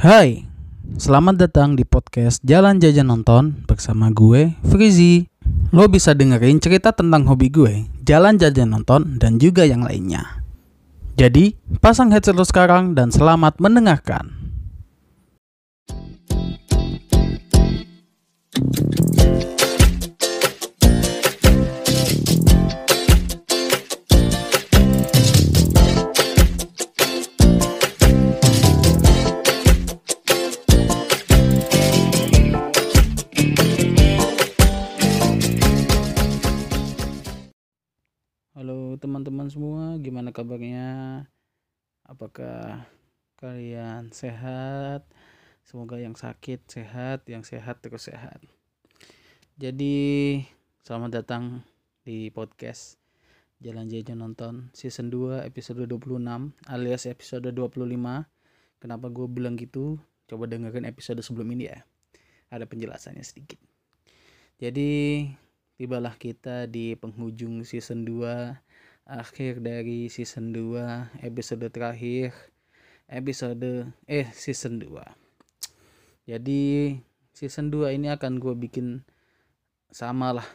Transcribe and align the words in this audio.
Hai, 0.00 0.48
selamat 0.96 1.36
datang 1.36 1.76
di 1.76 1.84
podcast 1.84 2.40
Jalan 2.40 2.80
Jajan 2.80 3.04
Nonton 3.04 3.68
bersama 3.68 4.08
gue, 4.08 4.56
Frizi. 4.64 5.28
Lo 5.76 5.92
bisa 5.92 6.16
dengerin 6.16 6.56
cerita 6.56 6.88
tentang 6.96 7.28
hobi 7.28 7.52
gue, 7.52 7.84
jalan 8.08 8.40
jajan 8.40 8.72
nonton, 8.72 9.20
dan 9.20 9.36
juga 9.36 9.68
yang 9.68 9.84
lainnya. 9.84 10.40
Jadi, 11.20 11.52
pasang 11.84 12.08
headset 12.16 12.32
lo 12.32 12.48
sekarang 12.48 12.96
dan 12.96 13.12
selamat 13.12 13.60
mendengarkan. 13.60 14.39
Halo 38.60 38.92
teman-teman 39.00 39.48
semua, 39.48 39.96
gimana 40.04 40.36
kabarnya? 40.36 41.24
Apakah 42.04 42.84
kalian 43.40 44.12
sehat? 44.12 45.08
Semoga 45.64 45.96
yang 45.96 46.12
sakit 46.12 46.68
sehat, 46.68 47.24
yang 47.24 47.40
sehat 47.40 47.80
terus 47.80 48.12
sehat. 48.12 48.36
Jadi, 49.56 50.44
selamat 50.84 51.24
datang 51.24 51.64
di 52.04 52.28
podcast 52.28 53.00
Jalan 53.64 53.88
Jajan 53.88 54.20
Nonton 54.20 54.68
season 54.76 55.08
2 55.08 55.40
episode 55.40 55.88
26 55.88 56.20
alias 56.68 57.08
episode 57.08 57.48
25. 57.56 57.80
Kenapa 58.76 59.06
gue 59.08 59.24
bilang 59.24 59.56
gitu? 59.56 59.96
Coba 60.28 60.44
dengerin 60.44 60.84
episode 60.84 61.24
sebelum 61.24 61.48
ini 61.56 61.72
ya. 61.72 61.80
Ada 62.52 62.68
penjelasannya 62.68 63.24
sedikit. 63.24 63.56
Jadi, 64.60 65.24
tibalah 65.80 66.12
kita 66.20 66.68
di 66.68 66.92
penghujung 66.92 67.64
season 67.64 68.04
2 68.04 68.52
akhir 69.08 69.64
dari 69.64 70.12
season 70.12 70.52
2 70.52 71.24
episode 71.24 71.64
terakhir 71.72 72.36
episode 73.08 73.88
eh 74.04 74.28
season 74.36 74.76
2 74.76 74.92
jadi 76.28 77.00
season 77.32 77.72
2 77.72 77.96
ini 77.96 78.12
akan 78.12 78.36
gue 78.36 78.52
bikin 78.60 79.08
sama 79.88 80.36
lah 80.36 80.48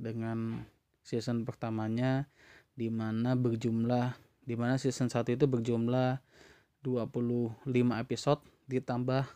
dengan 0.00 0.64
season 1.04 1.44
pertamanya 1.44 2.24
di 2.72 2.88
mana 2.88 3.36
berjumlah 3.36 4.16
di 4.48 4.56
mana 4.56 4.80
season 4.80 5.12
1 5.12 5.36
itu 5.36 5.44
berjumlah 5.44 6.24
25 6.80 7.68
episode 8.00 8.40
ditambah 8.64 9.28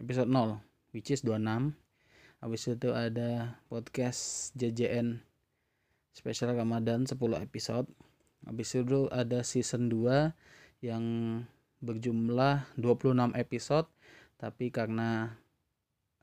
episode 0.00 0.32
0 0.32 0.64
which 0.96 1.12
is 1.12 1.20
26 1.20 1.76
Habis 2.40 2.68
itu 2.68 2.92
ada 2.92 3.60
podcast 3.66 4.52
JJN 4.54 5.20
spesial 6.12 6.52
Ramadan 6.52 7.08
10 7.08 7.16
episode. 7.40 7.88
Habis 8.44 8.76
itu 8.76 9.08
ada 9.08 9.40
season 9.42 9.88
2 9.88 10.32
yang 10.84 11.04
berjumlah 11.80 12.68
26 12.76 13.32
episode. 13.36 13.88
Tapi 14.36 14.68
karena 14.68 15.36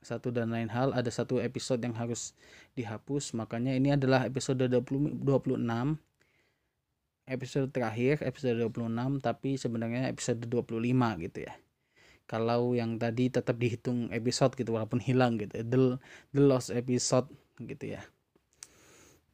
satu 0.03 0.29
dan 0.29 0.51
lain 0.53 0.69
hal 0.69 0.93
ada 0.93 1.09
satu 1.09 1.41
episode 1.41 1.81
yang 1.81 1.97
harus 1.97 2.37
dihapus. 2.77 3.33
Makanya 3.33 3.73
ini 3.73 3.95
adalah 3.97 4.29
episode 4.29 4.69
20, 4.69 5.25
26 5.25 5.97
episode 7.23 7.71
terakhir 7.71 8.19
episode 8.19 8.59
26 8.59 9.23
tapi 9.23 9.55
sebenarnya 9.55 10.11
episode 10.11 10.43
25 10.43 11.23
gitu 11.23 11.47
ya 11.47 11.53
kalau 12.33 12.73
yang 12.73 12.97
tadi 12.97 13.29
tetap 13.29 13.61
dihitung 13.61 14.09
episode 14.09 14.57
gitu 14.57 14.73
walaupun 14.73 14.97
hilang 14.97 15.37
gitu 15.37 15.53
the, 15.61 16.01
the 16.33 16.41
lost 16.41 16.73
episode 16.73 17.29
gitu 17.61 17.93
ya. 17.93 18.01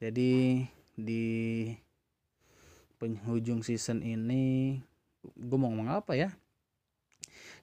Jadi 0.03 0.67
di 0.99 1.27
penghujung 2.99 3.63
season 3.63 4.03
ini 4.03 4.75
gue 5.23 5.55
mau 5.55 5.71
ngomong 5.71 5.95
apa 5.95 6.19
ya? 6.19 6.35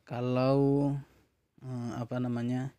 Kalau 0.08 0.96
eh, 1.60 1.92
apa 2.00 2.16
namanya 2.16 2.72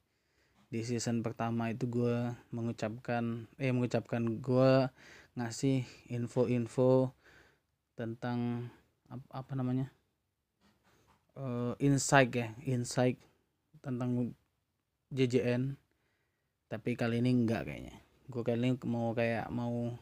di 0.74 0.82
season 0.82 1.22
pertama 1.22 1.70
itu 1.70 1.86
gue 1.86 2.34
mengucapkan 2.50 3.46
eh 3.62 3.70
mengucapkan 3.70 4.42
gue 4.42 4.90
ngasih 5.38 5.86
info-info 6.10 7.14
tentang 7.94 8.74
apa, 9.14 9.46
apa 9.46 9.54
namanya 9.54 9.94
uh, 11.38 11.74
insight 11.78 12.34
ya 12.34 12.48
insight 12.66 13.22
tentang 13.80 14.34
JJN 15.14 15.78
tapi 16.68 17.00
kali 17.00 17.24
ini 17.24 17.32
enggak 17.32 17.64
kayaknya. 17.64 17.96
Gue 18.28 18.44
kali 18.44 18.60
ini 18.60 18.76
mau 18.84 19.16
kayak 19.16 19.48
mau 19.48 19.96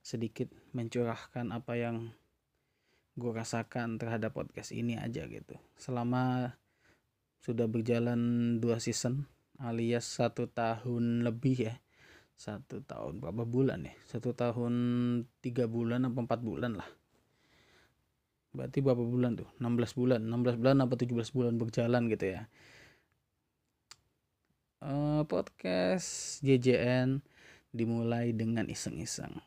sedikit 0.00 0.48
mencurahkan 0.72 1.52
apa 1.52 1.76
yang 1.76 2.08
gue 3.20 3.32
rasakan 3.36 4.00
terhadap 4.00 4.32
podcast 4.32 4.72
ini 4.72 4.96
aja 4.96 5.28
gitu. 5.28 5.60
Selama 5.76 6.56
sudah 7.44 7.68
berjalan 7.68 8.56
dua 8.64 8.80
season 8.80 9.28
alias 9.60 10.08
satu 10.08 10.48
tahun 10.48 11.20
lebih 11.20 11.68
ya 11.68 11.74
satu 12.40 12.80
tahun 12.80 13.20
berapa 13.20 13.44
bulan 13.44 13.84
ya? 13.84 13.92
Satu 14.08 14.32
tahun 14.32 14.72
tiga 15.44 15.68
bulan 15.68 16.08
atau 16.08 16.24
empat 16.24 16.40
bulan 16.40 16.80
lah 16.80 16.88
berarti 18.50 18.82
berapa 18.82 19.00
bulan 19.00 19.38
tuh? 19.38 19.48
16 19.62 19.94
bulan. 19.94 20.20
16 20.26 20.60
bulan 20.60 20.76
apa 20.82 20.94
17 20.98 21.36
bulan 21.36 21.54
berjalan 21.56 22.02
gitu 22.10 22.26
ya? 22.34 22.42
Uh, 24.80 25.22
podcast 25.28 26.40
JJN 26.42 27.22
dimulai 27.70 28.34
dengan 28.34 28.66
iseng-iseng. 28.66 29.38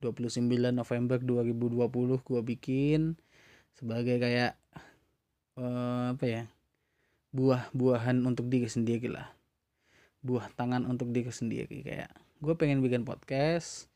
29 0.00 0.46
November 0.72 1.18
2020 1.20 2.24
gua 2.24 2.40
bikin 2.40 3.20
sebagai 3.76 4.16
kayak 4.16 4.56
uh, 5.58 6.14
apa 6.14 6.24
ya? 6.24 6.42
Buah-buahan 7.34 8.22
untuk 8.22 8.46
diri 8.46 8.70
sendiri 8.70 9.10
lah. 9.10 9.28
Buah 10.22 10.48
tangan 10.54 10.86
untuk 10.86 11.10
diri 11.10 11.32
sendiri 11.32 11.82
kayak 11.82 12.12
gue 12.40 12.56
pengen 12.56 12.80
bikin 12.80 13.04
podcast 13.04 13.89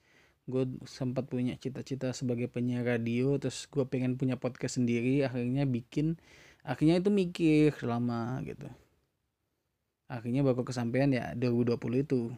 gue 0.44 0.64
sempat 0.84 1.24
punya 1.24 1.56
cita-cita 1.56 2.12
sebagai 2.12 2.52
penyiar 2.52 2.84
radio 2.84 3.40
terus 3.40 3.64
gue 3.64 3.84
pengen 3.88 4.20
punya 4.20 4.36
podcast 4.36 4.76
sendiri 4.76 5.24
akhirnya 5.24 5.64
bikin 5.64 6.20
akhirnya 6.64 7.00
itu 7.00 7.08
mikir 7.12 7.72
lama 7.84 8.40
gitu. 8.44 8.68
Akhirnya 10.08 10.44
baru 10.44 10.64
kesampaian 10.64 11.08
ya 11.12 11.32
2020 11.36 12.04
itu. 12.04 12.32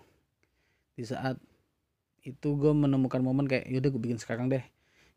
Di 0.95 1.03
saat 1.07 1.39
itu 2.23 2.49
gue 2.59 2.73
menemukan 2.75 3.23
momen 3.23 3.47
kayak 3.47 3.71
yaudah 3.71 3.91
gue 3.91 4.03
bikin 4.03 4.19
sekarang 4.19 4.51
deh. 4.51 4.63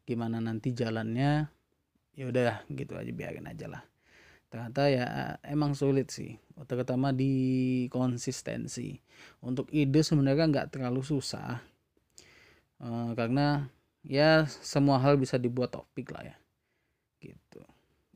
Gimana 0.06 0.42
nanti 0.42 0.74
jalannya? 0.74 1.50
Ya 2.18 2.24
udah 2.26 2.66
gitu 2.70 2.98
aja 2.98 3.12
biarin 3.14 3.50
aja 3.50 3.70
lah. 3.70 3.84
Ternyata 4.50 4.90
ya 4.90 5.06
emang 5.46 5.78
sulit 5.78 6.10
sih 6.10 6.38
terutama 6.66 7.14
di 7.14 7.86
konsistensi. 7.94 8.98
Untuk 9.46 9.70
ide 9.70 10.02
sebenarnya 10.02 10.50
nggak 10.50 10.70
terlalu 10.74 11.06
susah 11.06 11.69
uh, 12.84 13.12
karena 13.16 13.70
ya 14.04 14.48
semua 14.48 15.00
hal 15.00 15.20
bisa 15.20 15.36
dibuat 15.36 15.76
topik 15.76 16.12
lah 16.16 16.34
ya. 16.34 16.36
Gitu. 17.20 17.62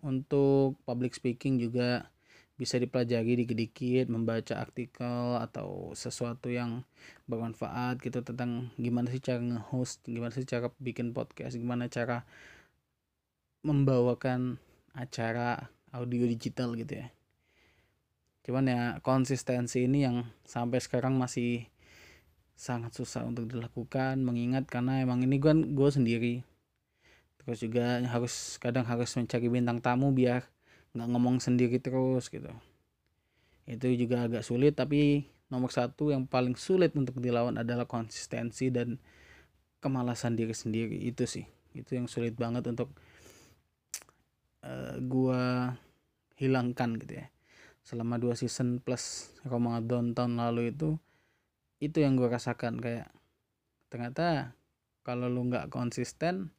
Untuk 0.04 0.80
public 0.84 1.16
speaking 1.16 1.60
juga 1.60 2.12
bisa 2.54 2.78
dipelajari 2.78 3.44
dikit-dikit 3.44 4.14
membaca 4.14 4.62
artikel 4.62 5.42
atau 5.42 5.90
sesuatu 5.98 6.54
yang 6.54 6.86
bermanfaat 7.26 7.98
gitu 7.98 8.22
tentang 8.22 8.70
gimana 8.78 9.10
sih 9.10 9.18
cara 9.18 9.42
nge-host 9.42 10.06
gimana 10.06 10.30
sih 10.30 10.46
cara 10.46 10.70
bikin 10.78 11.18
podcast 11.18 11.58
gimana 11.58 11.90
cara 11.90 12.30
membawakan 13.66 14.62
acara 14.94 15.74
audio 15.90 16.30
digital 16.30 16.78
gitu 16.78 17.02
ya. 17.02 17.08
Cuman 18.46 18.70
ya 18.70 18.82
konsistensi 19.02 19.88
ini 19.88 20.06
yang 20.06 20.28
sampai 20.46 20.78
sekarang 20.78 21.18
masih 21.18 21.73
sangat 22.54 22.94
susah 22.94 23.26
untuk 23.26 23.50
dilakukan 23.50 24.22
mengingat 24.22 24.70
karena 24.70 25.02
emang 25.02 25.26
ini 25.26 25.42
gue 25.42 25.54
gue 25.74 25.90
sendiri. 25.90 26.36
Terus 27.44 27.60
juga 27.60 28.00
harus 28.08 28.56
kadang 28.62 28.88
harus 28.88 29.12
mencari 29.20 29.52
bintang 29.52 29.84
tamu 29.84 30.16
biar 30.16 30.48
nggak 30.94 31.10
ngomong 31.10 31.42
sendiri 31.42 31.82
terus 31.82 32.30
gitu. 32.30 32.50
Itu 33.68 33.92
juga 33.98 34.30
agak 34.30 34.46
sulit 34.46 34.78
tapi 34.78 35.28
nomor 35.52 35.74
satu 35.74 36.14
yang 36.14 36.30
paling 36.30 36.56
sulit 36.56 36.96
untuk 36.96 37.20
dilawan 37.20 37.60
adalah 37.60 37.90
konsistensi 37.90 38.72
dan 38.72 39.02
kemalasan 39.84 40.40
diri 40.40 40.56
sendiri. 40.56 40.98
Itu 41.04 41.28
sih 41.28 41.44
itu 41.74 41.98
yang 41.98 42.06
sulit 42.06 42.38
banget 42.38 42.70
untuk 42.70 42.94
uh, 44.62 44.96
gua 45.04 45.74
hilangkan 46.38 46.96
gitu 47.02 47.20
ya. 47.20 47.28
Selama 47.84 48.16
dua 48.16 48.40
season 48.40 48.80
plus 48.80 49.36
Ramadan 49.44 50.16
tahun 50.16 50.40
lalu 50.40 50.72
itu 50.72 50.96
itu 51.84 52.00
yang 52.00 52.16
gue 52.16 52.32
rasakan 52.32 52.80
kayak 52.80 53.12
ternyata 53.92 54.56
kalau 55.04 55.28
lu 55.28 55.52
nggak 55.52 55.68
konsisten 55.68 56.56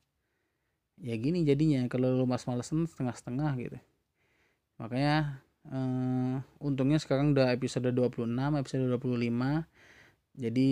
ya 1.01 1.17
gini 1.17 1.43
jadinya 1.49 1.89
kalau 1.89 2.13
lu 2.13 2.29
mas 2.29 2.45
malesan 2.45 2.85
setengah-setengah 2.85 3.53
gitu. 3.59 3.79
Makanya 4.77 5.41
uh, 5.73 6.45
untungnya 6.61 7.01
sekarang 7.01 7.33
udah 7.33 7.51
episode 7.57 7.89
26 7.89 8.29
episode 8.61 8.85
25 8.85 9.65
jadi 10.35 10.71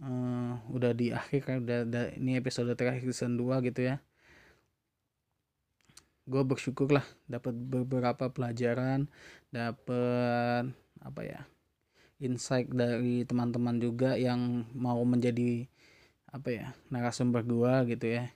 uh, 0.00 0.54
udah 0.72 0.92
di 0.96 1.12
akhir 1.12 1.40
kan 1.44 1.56
udah, 1.62 1.78
udah 1.84 2.04
ini 2.16 2.40
episode 2.40 2.72
terakhir 2.72 3.04
season 3.12 3.36
2 3.36 3.60
gitu 3.68 3.92
ya. 3.92 4.00
Gue 6.24 6.40
bersyukur 6.40 6.88
lah 6.88 7.04
dapat 7.28 7.52
beberapa 7.52 8.32
pelajaran 8.32 9.12
dapat 9.52 10.72
apa 11.04 11.20
ya 11.20 11.44
insight 12.24 12.72
dari 12.72 13.28
teman-teman 13.28 13.76
juga 13.76 14.16
yang 14.16 14.64
mau 14.72 14.98
menjadi 15.04 15.68
apa 16.32 16.48
ya 16.50 16.66
narasumber 16.88 17.44
gue 17.44 17.94
gitu 17.94 18.06
ya. 18.18 18.32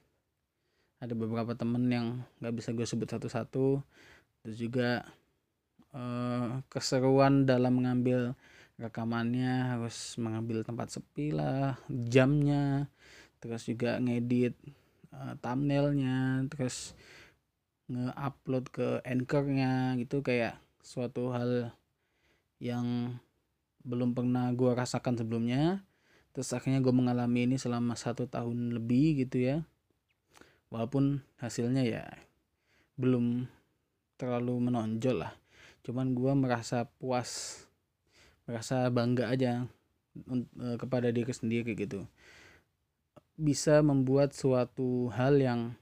Ada 1.00 1.14
beberapa 1.17 1.56
temen 1.56 1.88
yang 1.88 2.06
nggak 2.38 2.55
bisa 2.55 2.70
gue 2.76 2.87
sebut 2.87 3.08
satu-satu. 3.08 3.81
Terus 4.44 4.56
juga 4.61 5.08
uh, 5.96 6.61
keseruan 6.69 7.49
dalam 7.49 7.81
mengambil 7.81 8.37
rekamannya 8.79 9.75
harus 9.75 10.14
mengambil 10.23 10.62
tempat 10.62 10.94
sepi 10.94 11.35
lah 11.35 11.75
jamnya 11.90 12.87
terus 13.43 13.67
juga 13.67 13.99
ngedit 13.99 14.55
uh, 15.11 15.35
thumbnailnya 15.43 16.46
terus 16.46 16.94
nge-upload 17.90 18.64
ke 18.70 18.87
anchornya 19.02 19.96
gitu. 19.99 20.20
Kayak 20.20 20.61
suatu 20.85 21.35
hal 21.35 21.73
yang 22.62 23.19
belum 23.86 24.14
pernah 24.14 24.50
gue 24.54 24.70
rasakan 24.75 25.19
sebelumnya. 25.19 25.82
Terus 26.32 26.54
akhirnya 26.54 26.78
gue 26.78 26.94
mengalami 26.94 27.50
ini 27.50 27.56
selama 27.58 27.98
satu 27.98 28.30
tahun 28.30 28.75
lebih 28.75 29.26
gitu 29.26 29.42
ya. 29.42 29.56
Walaupun 30.69 31.25
hasilnya 31.40 31.82
ya 31.82 32.04
belum 32.98 33.46
terlalu 34.19 34.70
menonjol 34.70 35.22
lah. 35.25 35.32
Cuman 35.86 36.12
gue 36.12 36.32
merasa 36.34 36.90
puas 36.98 37.62
merasa 38.44 38.88
bangga 38.90 39.30
aja 39.30 39.69
e, 40.26 40.66
kepada 40.76 41.08
diri 41.14 41.30
sendiri 41.30 41.72
gitu. 41.78 42.04
Bisa 43.38 43.80
membuat 43.86 44.34
suatu 44.34 45.08
hal 45.14 45.38
yang 45.38 45.78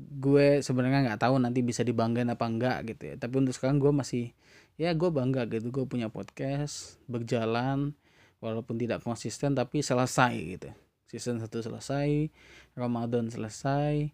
gue 0.00 0.64
sebenarnya 0.64 1.12
nggak 1.12 1.20
tahu 1.20 1.36
nanti 1.36 1.60
bisa 1.60 1.84
dibanggain 1.84 2.30
apa 2.30 2.46
enggak 2.46 2.78
gitu 2.94 3.12
ya. 3.12 3.14
Tapi 3.18 3.34
untuk 3.42 3.52
sekarang 3.52 3.82
gue 3.82 3.92
masih 3.92 4.32
ya 4.80 4.96
gue 4.96 5.10
bangga 5.12 5.44
gitu 5.44 5.68
gue 5.68 5.84
punya 5.84 6.08
podcast 6.08 6.96
berjalan 7.04 7.92
walaupun 8.40 8.80
tidak 8.80 9.04
konsisten 9.04 9.52
tapi 9.52 9.84
selesai 9.84 10.32
gitu. 10.56 10.72
Season 11.04 11.36
1 11.36 11.52
selesai 11.52 12.32
Ramadan 12.72 13.28
selesai 13.28 14.08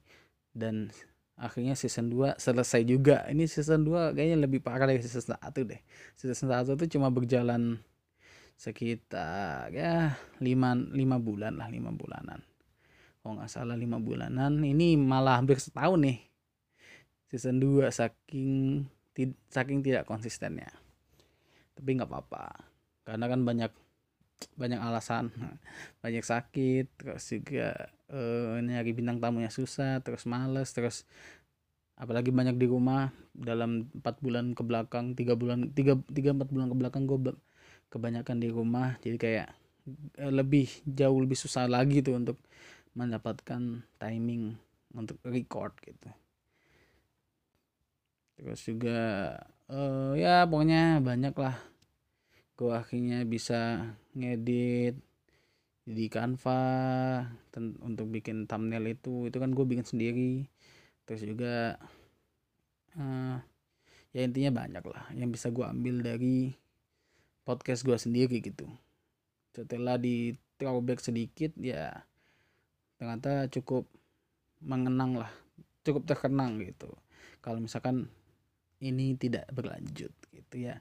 dan 0.51 0.91
akhirnya 1.39 1.79
season 1.79 2.11
2 2.11 2.43
selesai 2.43 2.83
juga. 2.83 3.23
Ini 3.31 3.47
season 3.47 3.87
2 3.87 4.19
kayaknya 4.19 4.43
lebih 4.43 4.59
parah 4.59 4.91
dari 4.91 4.99
season 4.99 5.39
1 5.39 5.71
deh. 5.71 5.79
Season 6.19 6.51
1 6.51 6.75
itu 6.75 6.99
cuma 6.99 7.15
berjalan 7.15 7.79
sekitar 8.59 9.71
ya 9.71 10.19
5, 10.43 10.43
5 10.43 10.99
bulan 11.23 11.63
lah 11.63 11.71
5 11.71 11.95
bulanan. 11.95 12.43
Kalau 13.23 13.43
nggak 13.43 13.51
salah 13.51 13.75
lima 13.75 13.99
bulanan 13.99 14.63
ini 14.63 14.95
malah 14.95 15.43
hampir 15.43 15.59
setahun 15.59 15.99
nih. 15.99 16.23
Season 17.27 17.59
2 17.59 17.91
saking 17.91 18.87
saking 19.49 19.81
tidak 19.81 20.05
konsistennya. 20.05 20.69
Tapi 21.73 21.89
nggak 21.97 22.09
apa-apa. 22.09 22.69
Karena 23.07 23.27
kan 23.31 23.41
banyak 23.47 23.73
banyak 24.61 24.77
alasan. 24.77 25.33
Banyak 26.05 26.21
sakit 26.21 26.87
terus 27.01 27.25
juga 27.33 27.89
uh, 28.13 28.61
nyari 28.61 28.93
bintang 28.93 29.17
tamunya 29.17 29.49
susah 29.49 30.05
terus 30.05 30.29
males 30.29 30.69
terus 30.77 31.09
apalagi 31.97 32.29
banyak 32.29 32.61
di 32.61 32.69
rumah. 32.69 33.09
Dalam 33.33 33.89
empat 33.97 34.21
bulan 34.21 34.53
ke 34.53 34.61
belakang 34.61 35.17
tiga 35.17 35.33
bulan 35.33 35.73
tiga 35.73 35.97
tiga 36.13 36.37
empat 36.37 36.53
bulan 36.53 36.69
ke 36.69 36.77
belakang 36.77 37.09
gue 37.09 37.33
kebanyakan 37.89 38.37
di 38.37 38.49
rumah. 38.53 39.01
Jadi 39.01 39.17
kayak 39.17 39.49
eh, 40.21 40.33
lebih 40.33 40.69
jauh 40.85 41.17
lebih 41.17 41.39
susah 41.41 41.65
lagi 41.65 42.05
tuh 42.05 42.21
untuk 42.21 42.37
mendapatkan 42.93 43.85
timing 43.97 44.57
untuk 44.97 45.21
record 45.25 45.77
gitu 45.85 46.09
terus 48.37 48.61
juga 48.69 49.01
uh, 49.73 50.13
ya 50.13 50.45
pokoknya 50.45 51.01
banyak 51.01 51.35
lah 51.37 51.57
gue 52.57 52.73
akhirnya 52.73 53.21
bisa 53.29 53.93
ngedit 54.17 54.97
di 55.87 56.11
Canva 56.11 56.65
untuk 57.87 58.11
bikin 58.11 58.51
thumbnail 58.51 58.91
itu. 58.91 59.31
Itu 59.31 59.39
kan 59.39 59.55
gue 59.55 59.63
bikin 59.63 59.87
sendiri. 59.87 60.49
Terus 61.07 61.23
juga 61.23 61.79
uh, 62.99 63.37
ya 64.11 64.21
intinya 64.27 64.65
banyak 64.67 64.85
lah 64.89 65.05
yang 65.15 65.31
bisa 65.31 65.55
gue 65.55 65.63
ambil 65.63 66.03
dari 66.03 66.51
podcast 67.47 67.87
gue 67.87 67.95
sendiri 67.95 68.43
gitu. 68.43 68.67
Setelah 69.55 70.01
di 70.01 70.35
throwback 70.59 70.99
sedikit 71.05 71.55
ya 71.61 71.93
ternyata 72.97 73.47
cukup 73.53 73.85
mengenang 74.65 75.21
lah 75.21 75.31
cukup 75.87 76.03
terkenang 76.09 76.59
gitu. 76.65 76.91
Kalau 77.39 77.63
misalkan 77.63 78.11
ini 78.81 79.17
tidak 79.17 79.49
berlanjut 79.53 80.13
gitu 80.33 80.57
ya. 80.57 80.81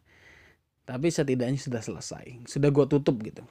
Tapi 0.86 1.10
setidaknya 1.10 1.58
sudah 1.58 1.82
selesai 1.82 2.46
sudah 2.46 2.70
gue 2.70 2.86
tutup 2.86 3.18
gitu. 3.24 3.42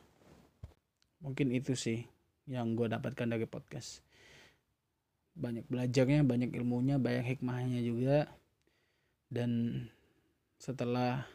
Mungkin 1.25 1.50
itu 1.56 1.73
sih 1.75 2.05
yang 2.44 2.76
gue 2.76 2.87
dapatkan 2.87 3.26
dari 3.26 3.49
podcast. 3.49 4.05
Banyak 5.35 5.67
belajarnya 5.67 6.23
banyak 6.23 6.55
ilmunya 6.55 7.00
banyak 7.00 7.25
hikmahnya 7.37 7.81
juga. 7.81 8.29
Dan 9.32 9.82
setelah 10.61 11.26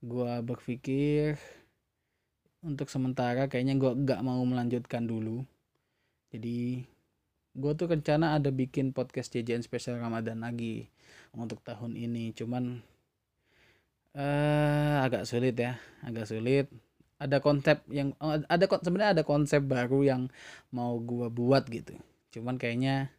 gue 0.00 0.32
berpikir 0.46 1.36
untuk 2.60 2.92
sementara 2.92 3.48
kayaknya 3.48 3.80
gue 3.80 3.92
gak 4.04 4.20
mau 4.20 4.40
melanjutkan 4.44 5.08
dulu. 5.08 5.42
Jadi 6.30 6.84
gue 7.54 7.72
tuh 7.74 7.90
rencana 7.90 8.38
ada 8.38 8.54
bikin 8.54 8.94
podcast 8.94 9.34
jajan 9.34 9.66
spesial 9.66 9.98
Ramadan 9.98 10.46
lagi 10.46 10.86
untuk 11.34 11.58
tahun 11.66 11.98
ini. 11.98 12.30
Cuman 12.34 12.78
uh, 14.14 14.96
agak 15.02 15.26
sulit 15.26 15.58
ya 15.58 15.78
agak 16.06 16.30
sulit. 16.30 16.70
Ada 17.20 17.44
konsep 17.44 17.84
yang 17.92 18.16
ada 18.48 18.64
sebenarnya 18.80 19.20
ada 19.20 19.24
konsep 19.28 19.60
baru 19.60 20.00
yang 20.00 20.22
mau 20.72 20.96
gue 20.96 21.28
buat 21.28 21.68
gitu. 21.68 21.92
Cuman 22.32 22.56
kayaknya 22.56 23.12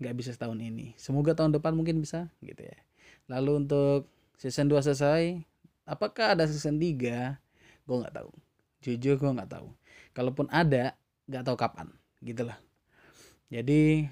nggak 0.00 0.14
bisa 0.16 0.30
setahun 0.32 0.56
ini. 0.56 0.96
Semoga 0.96 1.36
tahun 1.36 1.52
depan 1.52 1.76
mungkin 1.76 2.00
bisa 2.00 2.32
gitu 2.40 2.64
ya. 2.64 2.78
Lalu 3.28 3.68
untuk 3.68 4.08
season 4.40 4.72
2 4.72 4.80
selesai 4.80 5.44
apakah 5.84 6.32
ada 6.32 6.48
season 6.48 6.80
3 6.80 7.36
gue 7.84 7.96
nggak 8.00 8.14
tahu. 8.16 8.32
Jujur 8.80 9.20
gue 9.20 9.30
nggak 9.36 9.50
tahu. 9.60 9.68
Kalaupun 10.16 10.48
ada 10.48 10.96
nggak 11.28 11.44
tahu 11.44 11.56
kapan 11.60 11.92
gitu 12.24 12.48
lah 12.48 12.56
jadi 13.54 14.10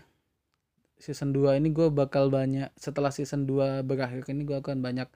season 1.02 1.34
2 1.34 1.58
ini 1.58 1.74
gue 1.74 1.90
bakal 1.90 2.30
banyak 2.30 2.70
setelah 2.78 3.10
season 3.10 3.42
2 3.42 3.82
berakhir 3.82 4.22
ini 4.30 4.46
gue 4.46 4.54
akan 4.62 4.78
banyak 4.78 5.10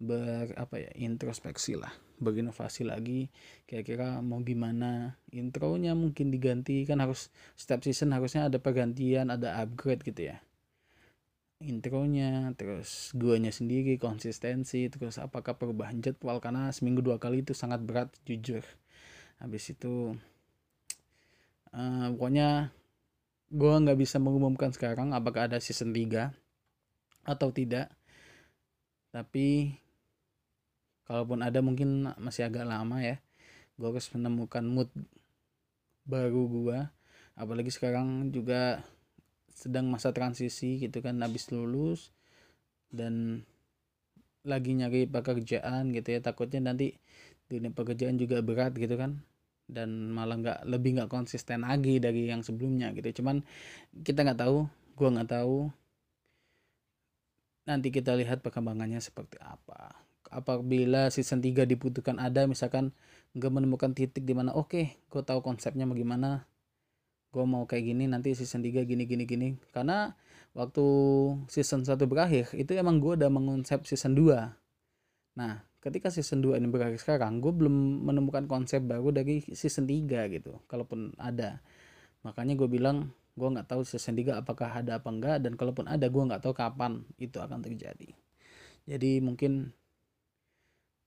ber 0.00 0.54
apa 0.56 0.78
ya 0.80 0.90
introspeksi 0.96 1.76
lah 1.76 1.92
berinovasi 2.22 2.86
lagi. 2.86 3.28
Kira-kira 3.68 4.24
mau 4.24 4.40
gimana 4.40 5.20
intronya 5.34 5.92
mungkin 5.92 6.30
diganti 6.32 6.86
kan 6.88 7.02
harus 7.02 7.28
setiap 7.58 7.82
season 7.84 8.14
harusnya 8.14 8.46
ada 8.48 8.56
pergantian 8.56 9.28
ada 9.28 9.60
upgrade 9.60 10.06
gitu 10.06 10.32
ya. 10.32 10.40
Intronya 11.58 12.54
terus 12.54 13.10
guanya 13.18 13.50
sendiri 13.50 13.98
konsistensi 13.98 14.86
terus 14.86 15.18
apakah 15.18 15.58
perubahan 15.58 15.98
jadwal 15.98 16.38
karena 16.38 16.70
seminggu 16.70 17.02
dua 17.02 17.18
kali 17.18 17.42
itu 17.42 17.52
sangat 17.52 17.82
berat 17.82 18.08
jujur. 18.22 18.62
Habis 19.42 19.74
itu 19.74 20.14
uh, 21.74 22.06
pokoknya 22.14 22.70
gue 23.48 23.72
nggak 23.72 23.98
bisa 23.98 24.20
mengumumkan 24.20 24.72
sekarang 24.72 25.16
apakah 25.16 25.48
ada 25.48 25.58
season 25.60 25.92
3 25.96 26.32
atau 27.24 27.48
tidak. 27.52 27.88
Tapi 29.08 29.72
kalaupun 31.08 31.40
ada 31.40 31.64
mungkin 31.64 32.12
masih 32.20 32.44
agak 32.44 32.68
lama 32.68 33.00
ya 33.00 33.16
gue 33.80 33.88
harus 33.88 34.12
menemukan 34.12 34.60
mood 34.60 34.92
baru 36.04 36.44
gue 36.44 36.78
apalagi 37.32 37.72
sekarang 37.72 38.28
juga 38.28 38.84
sedang 39.48 39.88
masa 39.88 40.12
transisi 40.12 40.76
gitu 40.82 41.00
kan 41.00 41.16
habis 41.24 41.48
lulus 41.48 42.12
dan 42.92 43.46
lagi 44.44 44.76
nyari 44.76 45.08
pekerjaan 45.08 45.90
gitu 45.96 46.08
ya. 46.14 46.20
Takutnya 46.22 46.72
nanti 46.72 46.94
dunia 47.48 47.72
pekerjaan 47.72 48.20
juga 48.20 48.44
berat 48.44 48.76
gitu 48.76 48.94
kan 49.00 49.24
dan 49.68 50.10
malah 50.16 50.40
nggak 50.40 50.60
lebih 50.64 50.98
nggak 50.98 51.10
konsisten 51.12 51.62
lagi 51.62 52.00
dari 52.00 52.26
yang 52.32 52.40
sebelumnya 52.42 52.90
gitu. 52.96 53.22
Cuman 53.22 53.44
kita 54.02 54.24
nggak 54.24 54.40
tahu 54.40 54.66
gua 54.96 55.08
nggak 55.14 55.30
tahu. 55.30 55.68
Nanti 57.68 57.88
kita 57.92 58.16
lihat 58.16 58.40
perkembangannya 58.40 58.98
seperti 58.98 59.36
apa. 59.44 59.92
Apabila 60.28 61.12
season 61.12 61.40
3 61.44 61.68
dibutuhkan 61.68 62.16
ada 62.16 62.48
misalkan 62.48 62.96
nggak 63.36 63.52
menemukan 63.52 63.92
titik 63.92 64.24
di 64.24 64.32
mana 64.32 64.56
oke 64.56 64.72
okay, 64.72 64.86
gue 65.12 65.20
tahu 65.24 65.40
konsepnya 65.44 65.84
bagaimana 65.84 66.48
gue 67.28 67.44
mau 67.44 67.68
kayak 67.68 67.92
gini 67.92 68.08
nanti 68.08 68.32
season 68.32 68.64
3 68.64 68.88
gini 68.88 69.04
gini 69.04 69.24
gini. 69.28 69.48
Karena 69.72 70.16
waktu 70.56 70.86
season 71.46 71.84
1 71.84 71.94
berakhir 72.08 72.50
itu 72.56 72.72
emang 72.74 72.98
gue 72.98 73.14
udah 73.14 73.30
mengonsep 73.30 73.84
season 73.84 74.16
2 74.16 75.38
nah 75.38 75.62
ketika 75.78 76.10
season 76.10 76.42
2 76.42 76.58
ini 76.58 76.66
berakhir 76.66 76.98
sekarang 76.98 77.38
gue 77.38 77.54
belum 77.54 78.06
menemukan 78.06 78.50
konsep 78.50 78.82
baru 78.82 79.14
dari 79.14 79.42
season 79.54 79.86
3 79.86 80.34
gitu 80.34 80.58
kalaupun 80.66 81.14
ada. 81.18 81.62
Makanya 82.26 82.58
gue 82.58 82.66
bilang 82.66 83.14
gue 83.38 83.48
nggak 83.48 83.70
tahu 83.70 83.86
season 83.86 84.18
3 84.18 84.42
apakah 84.42 84.82
ada 84.82 84.98
apa 84.98 85.08
enggak 85.08 85.36
dan 85.38 85.54
kalaupun 85.54 85.86
ada 85.86 86.10
gue 86.10 86.22
nggak 86.22 86.42
tahu 86.42 86.54
kapan 86.54 87.06
itu 87.22 87.38
akan 87.38 87.62
terjadi. 87.62 88.10
Jadi 88.88 89.22
mungkin 89.22 89.70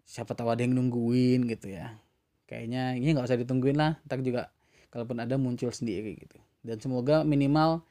siapa 0.07 0.31
tahu 0.35 0.51
ada 0.55 0.63
yang 0.63 0.75
nungguin 0.75 1.47
gitu 1.51 1.71
ya. 1.75 1.99
Kayaknya 2.47 2.95
ini 2.95 3.11
nggak 3.11 3.27
usah 3.27 3.39
ditungguin 3.39 3.75
lah 3.75 3.99
ntar 4.07 4.23
juga 4.23 4.51
kalaupun 4.91 5.19
ada 5.19 5.35
muncul 5.35 5.71
sendiri 5.71 6.15
gitu. 6.15 6.39
Dan 6.63 6.79
semoga 6.79 7.27
minimal 7.27 7.83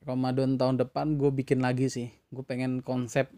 Ramadan 0.00 0.56
tahun 0.56 0.80
depan 0.80 1.16
gue 1.16 1.30
bikin 1.32 1.60
lagi 1.64 1.88
sih. 1.88 2.08
Gue 2.32 2.44
pengen 2.44 2.84
konsep 2.84 3.32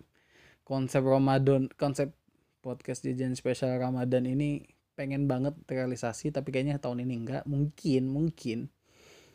konsep 0.63 1.03
Ramadan 1.03 1.67
konsep 1.75 2.15
podcast 2.63 3.03
jajan 3.03 3.35
spesial 3.35 3.75
Ramadan 3.77 4.25
ini 4.25 4.63
pengen 4.95 5.27
banget 5.27 5.59
terrealisasi 5.67 6.31
tapi 6.31 6.55
kayaknya 6.55 6.79
tahun 6.79 7.03
ini 7.05 7.15
enggak. 7.27 7.45
Mungkin 7.45 8.07
mungkin 8.07 8.71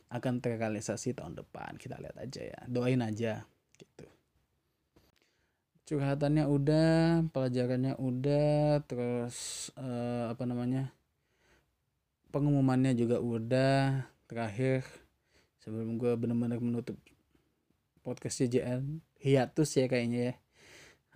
akan 0.07 0.39
terrealisasi 0.39 1.13
tahun 1.13 1.35
depan. 1.35 1.75
Kita 1.75 1.99
lihat 1.99 2.15
aja 2.15 2.41
ya. 2.41 2.59
Doain 2.71 3.03
aja 3.03 3.43
gitu. 3.75 4.07
Curhatannya 5.87 6.47
udah 6.47 6.91
pelajarannya 7.31 7.99
udah 7.99 8.83
terus 8.87 9.69
uh, 9.75 10.31
apa 10.31 10.43
namanya 10.47 10.95
pengumumannya 12.31 12.95
juga 12.95 13.19
udah. 13.19 14.07
Terakhir 14.27 14.83
sebelum 15.63 15.95
gue 15.95 16.11
benar-benar 16.19 16.59
menutup 16.59 16.99
podcast 18.03 18.43
CJN 18.43 19.03
hiatus 19.19 19.75
ya 19.75 19.87
kayaknya 19.91 20.19
ya 20.31 20.33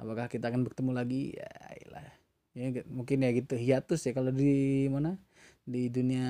apakah 0.02 0.26
kita 0.26 0.50
akan 0.50 0.66
bertemu 0.66 0.92
lagi? 0.98 1.38
Ya 1.38 1.52
iyalah. 1.78 2.10
Ya 2.58 2.84
mungkin 2.90 3.22
ya 3.22 3.30
gitu. 3.38 3.54
Hiatus 3.54 4.02
ya 4.10 4.12
kalau 4.18 4.34
di 4.34 4.90
mana? 4.90 5.22
Di 5.62 5.94
dunia 5.94 6.26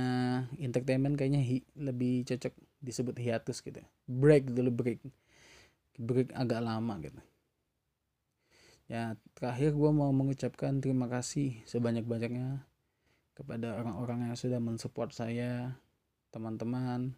entertainment 0.60 1.16
kayaknya 1.16 1.40
hi, 1.40 1.64
lebih 1.80 2.28
cocok 2.28 2.52
disebut 2.84 3.16
hiatus 3.16 3.64
gitu. 3.64 3.80
Break 4.06 4.52
dulu 4.52 4.70
break. 4.70 5.00
Break 5.96 6.36
agak 6.36 6.60
lama 6.60 7.00
gitu. 7.00 7.22
Ya 8.92 9.16
terakhir 9.40 9.72
gue 9.72 9.92
mau 9.96 10.12
mengucapkan 10.12 10.84
terima 10.84 11.08
kasih 11.08 11.64
sebanyak-banyaknya 11.64 12.68
kepada 13.32 13.80
orang-orang 13.80 14.28
yang 14.28 14.36
sudah 14.36 14.60
mensupport 14.60 15.16
saya 15.16 15.80
teman-teman 16.36 17.16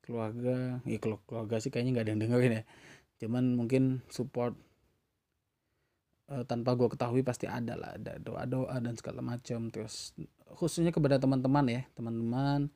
keluarga. 0.00 0.80
Ya 0.88 0.96
keluarga 0.96 1.60
sih 1.60 1.68
kayaknya 1.68 2.00
nggak 2.00 2.04
ada 2.08 2.12
yang 2.16 2.22
dengerin 2.24 2.58
ya. 2.58 2.64
Cuman 3.20 3.52
mungkin 3.52 4.00
support 4.08 4.56
uh, 6.30 6.44
tanpa 6.46 6.72
gue 6.78 6.88
ketahui 6.88 7.20
pasti 7.26 7.44
ada 7.44 7.76
lah 7.76 7.96
ada 7.96 8.16
doa 8.20 8.44
doa 8.48 8.76
dan 8.80 8.94
segala 8.96 9.20
macam. 9.20 9.68
Terus 9.68 10.14
khususnya 10.56 10.94
kepada 10.94 11.20
teman-teman 11.20 11.64
ya 11.68 11.82
teman-teman 11.96 12.70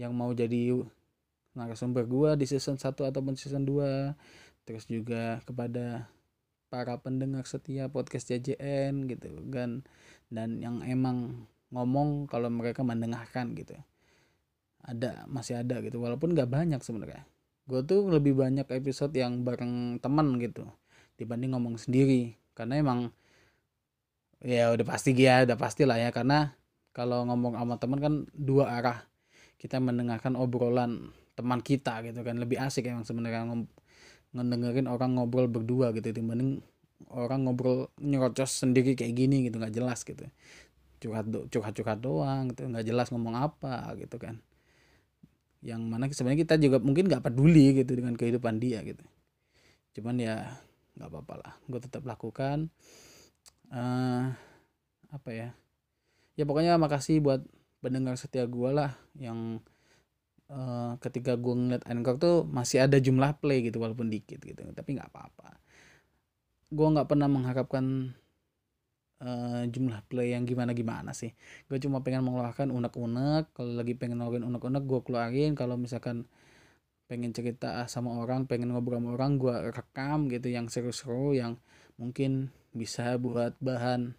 yang 0.00 0.16
mau 0.16 0.32
jadi 0.32 0.80
narasumber 1.52 2.06
gue 2.06 2.30
di 2.40 2.46
season 2.46 2.78
1 2.78 2.94
ataupun 2.94 3.34
season 3.34 3.66
2 3.66 4.14
terus 4.64 4.86
juga 4.86 5.42
kepada 5.42 6.06
para 6.70 6.94
pendengar 7.02 7.42
setia 7.44 7.90
podcast 7.90 8.30
JJN 8.30 9.10
gitu 9.10 9.28
kan. 9.50 9.82
Dan 10.30 10.62
yang 10.62 10.82
emang 10.86 11.46
ngomong 11.74 12.30
kalau 12.30 12.50
mereka 12.50 12.86
mendengarkan 12.86 13.54
gitu. 13.58 13.74
Ada 14.80 15.26
masih 15.28 15.60
ada 15.60 15.82
gitu. 15.84 16.00
Walaupun 16.00 16.32
nggak 16.32 16.48
banyak 16.48 16.80
sebenarnya. 16.80 17.26
Gue 17.66 17.82
tuh 17.86 18.08
lebih 18.08 18.34
banyak 18.38 18.66
episode 18.70 19.14
yang 19.14 19.42
bareng 19.46 19.98
teman 20.02 20.38
gitu 20.40 20.66
dibanding 21.20 21.52
ngomong 21.52 21.76
sendiri 21.76 22.39
karena 22.54 22.74
emang 22.80 23.00
ya 24.40 24.72
udah 24.72 24.86
pasti 24.88 25.12
ya 25.12 25.44
udah 25.44 25.58
pasti 25.60 25.84
lah 25.84 26.00
ya. 26.00 26.10
Karena 26.10 26.50
kalau 26.96 27.28
ngomong 27.28 27.56
sama 27.56 27.76
teman 27.76 27.98
kan 28.00 28.14
dua 28.34 28.80
arah. 28.80 28.98
Kita 29.60 29.76
mendengarkan 29.76 30.40
obrolan 30.40 31.12
teman 31.36 31.60
kita 31.60 32.00
gitu 32.08 32.24
kan. 32.24 32.40
Lebih 32.40 32.56
asik 32.56 32.88
emang 32.88 33.04
sebenarnya 33.04 33.44
ngedengerin 34.32 34.88
orang 34.88 35.20
ngobrol 35.20 35.52
berdua 35.52 35.92
gitu. 35.92 36.16
Dibanding 36.16 36.64
orang 37.12 37.44
ngobrol 37.44 37.92
nyerocos 38.00 38.64
sendiri 38.64 38.96
kayak 38.96 39.12
gini 39.12 39.44
gitu. 39.44 39.60
Nggak 39.60 39.74
jelas 39.76 40.00
gitu. 40.02 40.24
Curhat 41.00 41.28
do, 41.28 41.44
curhat 41.52 41.76
curhat 41.76 42.00
doang 42.00 42.48
gitu. 42.52 42.64
Nggak 42.64 42.84
jelas 42.88 43.12
ngomong 43.12 43.36
apa 43.36 43.92
gitu 44.00 44.16
kan. 44.16 44.40
Yang 45.60 45.80
mana 45.84 46.08
sebenarnya 46.08 46.40
kita 46.48 46.56
juga 46.56 46.80
mungkin 46.80 47.04
nggak 47.04 47.20
peduli 47.20 47.84
gitu 47.84 47.92
dengan 47.92 48.16
kehidupan 48.16 48.56
dia 48.56 48.80
gitu. 48.80 49.04
Cuman 49.92 50.16
ya 50.16 50.56
nggak 51.00 51.10
apa-apa 51.10 51.34
lah. 51.40 51.52
Gue 51.64 51.80
tetap 51.80 52.04
lakukan 52.04 52.68
uh, 53.72 54.28
apa 55.10 55.30
ya 55.32 55.50
ya 56.38 56.44
pokoknya 56.46 56.78
makasih 56.78 57.20
buat 57.20 57.42
pendengar 57.80 58.14
setia 58.20 58.44
gue 58.46 58.70
lah 58.70 58.94
yang 59.16 59.58
uh, 60.52 60.96
ketika 61.00 61.36
gue 61.36 61.54
ngeliat 61.54 61.84
anchor 61.88 62.16
tuh 62.20 62.36
masih 62.44 62.84
ada 62.84 63.00
jumlah 63.00 63.36
play 63.40 63.64
gitu 63.64 63.80
walaupun 63.80 64.12
dikit 64.12 64.42
gitu. 64.42 64.60
Tapi 64.72 64.90
nggak 64.96 65.10
apa-apa. 65.10 65.56
Gue 66.70 66.86
nggak 66.86 67.08
pernah 67.08 67.26
mengharapkan 67.26 68.14
uh, 69.24 69.62
jumlah 69.66 70.00
play 70.06 70.36
yang 70.36 70.44
gimana 70.44 70.76
gimana 70.76 71.16
sih. 71.16 71.32
Gue 71.66 71.80
cuma 71.80 72.04
pengen 72.04 72.26
mengeluarkan 72.26 72.70
unek-unek. 72.70 73.56
Kalau 73.56 73.72
lagi 73.74 73.96
pengen 73.96 74.20
ngeluarin 74.20 74.46
unek-unek 74.46 74.84
gue 74.84 75.00
keluarin. 75.02 75.52
Kalau 75.56 75.80
misalkan 75.80 76.28
pengen 77.10 77.34
cerita 77.34 77.82
sama 77.90 78.22
orang 78.22 78.46
pengen 78.46 78.70
ngobrol 78.70 79.02
sama 79.02 79.18
orang 79.18 79.34
gue 79.34 79.74
rekam 79.74 80.30
gitu 80.30 80.46
yang 80.46 80.70
seru-seru 80.70 81.34
yang 81.34 81.58
mungkin 81.98 82.54
bisa 82.70 83.18
buat 83.18 83.58
bahan 83.58 84.14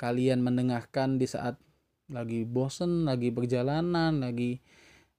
kalian 0.00 0.40
mendengarkan 0.40 1.20
di 1.20 1.28
saat 1.28 1.60
lagi 2.08 2.48
bosen 2.48 3.04
lagi 3.04 3.28
perjalanan 3.28 4.24
lagi 4.24 4.64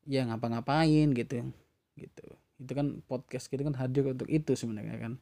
ya 0.10 0.26
ngapa-ngapain 0.26 1.14
gitu 1.14 1.46
gitu. 1.94 2.26
Itu 2.58 2.72
kan 2.74 3.06
podcast 3.06 3.54
gitu 3.54 3.62
kan 3.62 3.78
hadir 3.78 4.10
untuk 4.10 4.26
itu 4.26 4.58
sebenarnya 4.58 4.98
kan. 4.98 5.14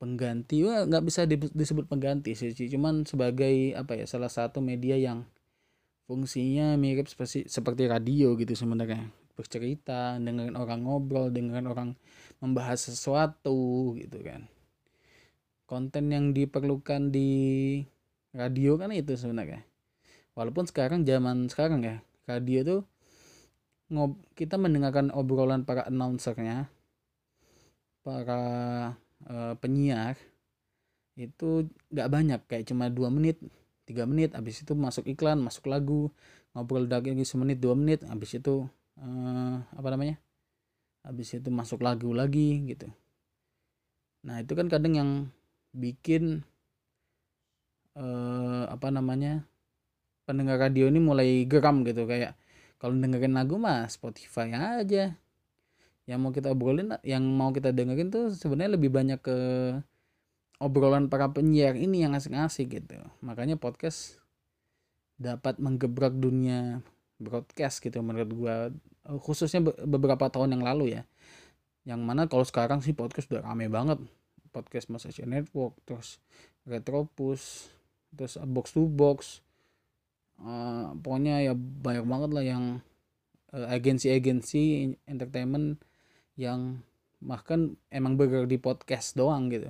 Pengganti 0.00 0.64
wah 0.64 0.88
nggak 0.88 1.04
bisa 1.04 1.28
disebut 1.28 1.84
pengganti 1.84 2.32
sih 2.32 2.56
cuman 2.56 3.04
sebagai 3.04 3.76
apa 3.76 4.00
ya 4.00 4.08
salah 4.08 4.32
satu 4.32 4.64
media 4.64 4.96
yang 4.96 5.28
fungsinya 6.08 6.80
mirip 6.80 7.04
seperti 7.04 7.44
seperti 7.44 7.84
radio 7.84 8.32
gitu 8.40 8.56
sebenarnya 8.56 9.12
bercerita 9.40 10.20
dengerin 10.20 10.60
orang 10.60 10.84
ngobrol 10.84 11.32
dengerin 11.32 11.66
orang 11.72 11.88
membahas 12.44 12.92
sesuatu 12.92 13.96
gitu 13.96 14.20
kan. 14.20 14.44
Konten 15.64 16.12
yang 16.12 16.36
diperlukan 16.36 17.08
di 17.08 17.80
radio 18.36 18.76
kan 18.76 18.92
itu 18.92 19.16
sebenarnya. 19.16 19.64
Walaupun 20.36 20.68
sekarang 20.68 21.08
zaman 21.08 21.48
sekarang 21.48 21.80
ya 21.80 21.96
radio 22.28 22.60
tuh 22.62 22.80
ngob 23.90 24.14
kita 24.38 24.54
mendengarkan 24.54 25.10
obrolan 25.10 25.66
para 25.66 25.82
announcernya 25.90 26.70
para 28.06 28.42
uh, 29.26 29.54
penyiar 29.58 30.14
itu 31.18 31.66
nggak 31.90 32.08
banyak 32.08 32.40
kayak 32.46 32.70
cuma 32.70 32.86
dua 32.86 33.10
menit 33.10 33.42
tiga 33.84 34.06
menit 34.06 34.32
habis 34.38 34.62
itu 34.62 34.72
masuk 34.78 35.10
iklan 35.10 35.42
masuk 35.42 35.66
lagu 35.66 36.14
ngobrol 36.54 36.86
lagi 36.86 37.12
semenit 37.26 37.58
dua 37.58 37.74
menit 37.74 38.06
habis 38.06 38.38
itu 38.38 38.70
uh, 39.00 39.56
apa 39.74 39.88
namanya 39.90 40.16
habis 41.00 41.32
itu 41.32 41.48
masuk 41.48 41.80
lagu 41.80 42.12
lagi 42.12 42.60
gitu. 42.68 42.88
Nah 44.24 44.44
itu 44.44 44.52
kan 44.52 44.68
kadang 44.68 44.94
yang 44.96 45.10
bikin 45.72 46.44
uh, 47.96 48.68
apa 48.68 48.92
namanya 48.92 49.48
pendengar 50.28 50.60
radio 50.60 50.86
ini 50.92 51.00
mulai 51.00 51.48
geram 51.48 51.82
gitu. 51.88 52.04
Kayak 52.04 52.36
kalau 52.76 52.96
dengerin 52.96 53.36
lagu 53.36 53.56
mah 53.56 53.88
Spotify 53.88 54.52
aja. 54.52 55.16
Yang 56.08 56.18
mau 56.20 56.32
kita 56.34 56.48
obrolin 56.50 56.96
yang 57.06 57.22
mau 57.22 57.54
kita 57.54 57.70
dengerin 57.70 58.10
tuh 58.10 58.34
sebenarnya 58.34 58.74
lebih 58.76 58.90
banyak 58.90 59.20
ke 59.22 59.38
obrolan 60.60 61.08
para 61.08 61.30
penyiar 61.32 61.78
ini 61.78 62.04
yang 62.04 62.12
asik-asik 62.12 62.82
gitu. 62.82 62.98
Makanya 63.24 63.56
podcast 63.56 64.20
dapat 65.20 65.60
menggebrak 65.60 66.16
dunia 66.16 66.80
broadcast 67.20 67.84
gitu 67.84 68.00
menurut 68.00 68.30
gua 68.32 68.54
khususnya 69.06 69.64
beberapa 69.64 70.28
tahun 70.28 70.58
yang 70.58 70.64
lalu 70.64 71.00
ya. 71.00 71.02
Yang 71.88 72.00
mana 72.04 72.22
kalau 72.28 72.44
sekarang 72.44 72.84
sih 72.84 72.92
podcast 72.92 73.32
udah 73.32 73.44
rame 73.44 73.72
banget. 73.72 74.00
Podcast 74.50 74.90
Mas 74.90 75.06
Network 75.06 75.78
terus 75.86 76.18
Retropus 76.66 77.72
terus 78.12 78.36
box 78.42 78.74
to 78.74 78.84
box. 78.90 79.18
Uh, 80.40 80.96
pokoknya 81.00 81.44
ya 81.44 81.52
banyak 81.54 82.04
banget 82.08 82.30
lah 82.32 82.44
yang 82.44 82.64
uh, 83.52 83.68
agensi-agensi 83.68 84.96
entertainment 85.04 85.80
yang 86.40 86.80
bahkan 87.20 87.76
emang 87.92 88.16
bergerak 88.16 88.48
di 88.48 88.56
podcast 88.56 89.16
doang 89.16 89.52
gitu. 89.52 89.68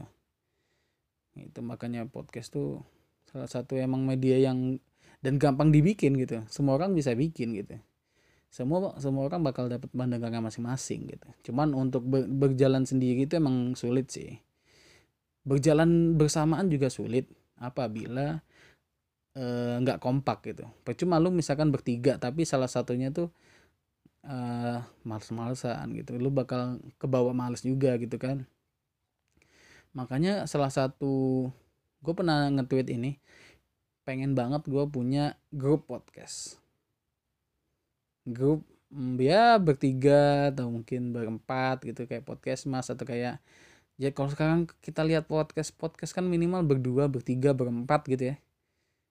Itu 1.35 1.63
makanya 1.63 2.07
podcast 2.07 2.55
tuh 2.55 2.83
salah 3.31 3.51
satu 3.51 3.79
emang 3.79 4.07
media 4.07 4.39
yang 4.39 4.79
dan 5.21 5.37
gampang 5.37 5.75
dibikin 5.75 6.17
gitu. 6.19 6.43
Semua 6.49 6.79
orang 6.79 6.95
bisa 6.95 7.15
bikin 7.15 7.55
gitu 7.55 7.79
semua 8.51 8.99
semua 8.99 9.31
orang 9.31 9.47
bakal 9.47 9.71
dapat 9.71 9.87
pandangannya 9.95 10.51
masing-masing 10.51 11.07
gitu. 11.07 11.29
Cuman 11.51 11.71
untuk 11.71 12.03
berjalan 12.11 12.83
sendiri 12.83 13.25
itu 13.25 13.39
emang 13.39 13.79
sulit 13.79 14.11
sih. 14.11 14.43
Berjalan 15.47 16.19
bersamaan 16.19 16.67
juga 16.67 16.91
sulit 16.91 17.31
apabila 17.63 18.43
eh, 19.39 19.75
nggak 19.79 19.99
uh, 19.99 20.03
kompak 20.03 20.51
gitu. 20.51 20.67
Percuma 20.83 21.23
lu 21.23 21.31
misalkan 21.31 21.71
bertiga 21.71 22.19
tapi 22.19 22.43
salah 22.43 22.67
satunya 22.67 23.15
tuh 23.15 23.31
uh, 24.27 24.83
males-malesan 25.07 25.95
gitu. 25.95 26.19
Lu 26.19 26.35
bakal 26.35 26.83
kebawa 26.99 27.31
males 27.31 27.63
juga 27.63 27.95
gitu 28.03 28.19
kan. 28.19 28.51
Makanya 29.95 30.51
salah 30.51 30.75
satu 30.75 31.47
gue 32.03 32.15
pernah 32.19 32.51
nge-tweet 32.51 32.89
ini 32.99 33.23
pengen 34.03 34.35
banget 34.35 34.67
gue 34.67 34.85
punya 34.91 35.39
grup 35.55 35.87
podcast 35.87 36.61
grup 38.33 38.65
mm, 38.93 39.15
ya 39.21 39.57
bertiga 39.61 40.51
atau 40.55 40.71
mungkin 40.71 41.15
berempat 41.15 41.85
gitu 41.87 42.07
kayak 42.09 42.27
podcast 42.27 42.67
mas 42.71 42.89
atau 42.91 43.05
kayak 43.07 43.39
ya 44.01 44.09
kalau 44.17 44.33
sekarang 44.33 44.61
kita 44.81 45.05
lihat 45.05 45.29
podcast 45.29 45.77
podcast 45.77 46.17
kan 46.17 46.25
minimal 46.25 46.65
berdua 46.65 47.07
bertiga 47.07 47.53
berempat 47.53 48.09
gitu 48.09 48.33
ya. 48.33 48.37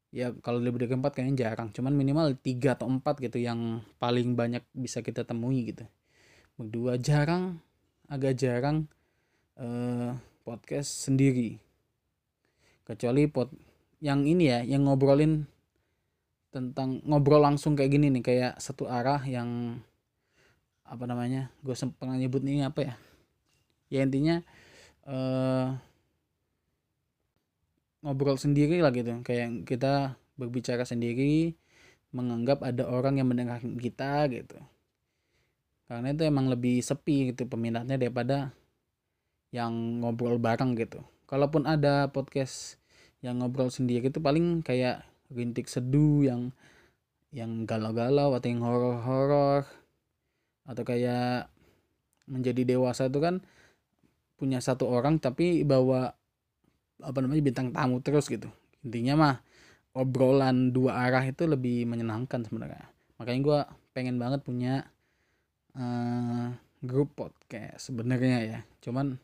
Ya 0.10 0.28
kalau 0.42 0.58
lebih 0.58 0.82
dari 0.82 0.98
empat 0.98 1.14
kayaknya 1.14 1.36
jarang 1.54 1.70
cuman 1.70 1.94
minimal 1.94 2.34
tiga 2.42 2.74
atau 2.74 2.90
empat 2.90 3.22
gitu 3.22 3.38
yang 3.38 3.86
paling 4.02 4.34
banyak 4.34 4.66
bisa 4.74 5.06
kita 5.06 5.22
temui 5.22 5.70
gitu. 5.70 5.86
Berdua 6.58 6.98
jarang 6.98 7.62
agak 8.10 8.34
jarang 8.42 8.90
eh, 9.62 10.18
podcast 10.42 11.06
sendiri. 11.06 11.62
Kecuali 12.90 13.30
pot 13.30 13.54
yang 14.02 14.26
ini 14.26 14.50
ya 14.50 14.66
yang 14.66 14.90
ngobrolin 14.90 15.46
tentang 16.50 17.02
ngobrol 17.06 17.42
langsung 17.46 17.78
kayak 17.78 17.94
gini 17.94 18.10
nih 18.10 18.24
kayak 18.26 18.54
satu 18.58 18.90
arah 18.90 19.22
yang 19.26 19.82
apa 20.90 21.06
namanya 21.06 21.54
gue 21.62 21.78
pernah 21.94 22.18
nyebut 22.18 22.42
ini 22.42 22.66
apa 22.66 22.82
ya? 22.82 22.94
Ya 23.90 24.00
intinya 24.06 24.42
uh, 25.06 25.78
ngobrol 28.02 28.38
sendiri 28.42 28.82
lah 28.82 28.90
gitu. 28.90 29.22
Kayak 29.22 29.70
kita 29.70 30.18
berbicara 30.40 30.86
sendiri 30.86 31.54
menganggap 32.10 32.66
ada 32.66 32.90
orang 32.90 33.22
yang 33.22 33.30
mendengar 33.30 33.62
kita 33.62 34.26
gitu. 34.34 34.58
Karena 35.90 36.14
itu 36.14 36.22
emang 36.26 36.50
lebih 36.50 36.82
sepi 36.82 37.34
gitu 37.34 37.50
peminatnya 37.50 37.98
daripada 37.98 38.54
yang 39.50 40.02
ngobrol 40.02 40.38
bareng 40.38 40.78
gitu. 40.78 41.02
Kalaupun 41.26 41.66
ada 41.66 42.10
podcast 42.10 42.78
yang 43.22 43.42
ngobrol 43.42 43.70
sendiri 43.70 44.10
itu 44.10 44.22
paling 44.22 44.62
kayak 44.66 45.06
rintik 45.30 45.70
seduh 45.70 46.26
yang 46.26 46.42
yang 47.30 47.70
galau-galau 47.70 48.34
atau 48.34 48.48
yang 48.50 48.62
horor-horor 48.66 49.64
atau 50.66 50.84
kayak 50.86 51.50
menjadi 52.30 52.78
dewasa 52.78 53.10
itu 53.10 53.22
kan 53.22 53.42
punya 54.38 54.62
satu 54.62 54.90
orang 54.90 55.22
tapi 55.22 55.62
bawa 55.66 56.14
apa 57.00 57.18
namanya 57.22 57.42
bintang 57.44 57.70
tamu 57.74 58.02
terus 58.02 58.30
gitu. 58.30 58.50
Intinya 58.86 59.14
mah 59.18 59.36
obrolan 59.98 60.72
dua 60.72 61.10
arah 61.10 61.26
itu 61.26 61.46
lebih 61.50 61.86
menyenangkan 61.90 62.46
sebenarnya. 62.46 62.88
Makanya 63.20 63.40
gue 63.44 63.60
pengen 63.92 64.16
banget 64.16 64.42
punya 64.46 64.88
uh, 65.76 66.56
grup 66.80 67.14
podcast 67.18 67.92
sebenarnya 67.92 68.38
ya. 68.46 68.60
Cuman 68.80 69.20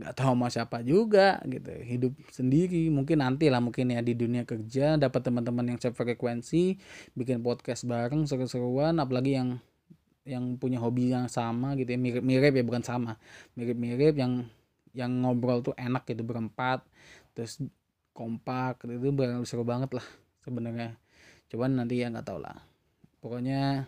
nggak 0.00 0.16
tahu 0.16 0.32
sama 0.32 0.48
siapa 0.48 0.80
juga 0.80 1.36
gitu. 1.44 1.70
Hidup 1.84 2.12
sendiri 2.32 2.88
mungkin 2.88 3.20
nanti 3.20 3.52
lah 3.52 3.60
mungkin 3.60 3.92
ya 3.92 4.00
di 4.00 4.16
dunia 4.16 4.48
kerja 4.48 4.96
dapat 4.96 5.20
teman-teman 5.28 5.76
yang 5.76 5.78
sefrekuensi 5.78 6.80
bikin 7.12 7.44
podcast 7.44 7.84
bareng 7.84 8.24
seru-seruan 8.24 8.96
apalagi 8.96 9.36
yang 9.36 9.60
yang 10.24 10.56
punya 10.56 10.80
hobi 10.80 11.12
yang 11.12 11.28
sama 11.28 11.76
gitu 11.76 11.92
ya. 11.92 12.00
Mirip-mirip 12.00 12.52
ya 12.56 12.64
bukan 12.64 12.80
sama. 12.80 13.20
Mirip-mirip 13.54 14.16
yang 14.16 14.48
yang 14.96 15.12
ngobrol 15.22 15.62
tuh 15.62 15.76
enak 15.78 16.02
gitu 16.08 16.26
berempat 16.26 16.82
terus 17.30 17.62
kompak 18.10 18.82
itu 18.88 19.12
seru 19.46 19.62
banget 19.62 20.00
lah 20.00 20.06
sebenarnya. 20.42 20.96
Cuman 21.52 21.76
nanti 21.76 22.00
ya 22.00 22.08
nggak 22.08 22.26
tahu 22.26 22.40
lah. 22.40 22.56
Pokoknya 23.20 23.84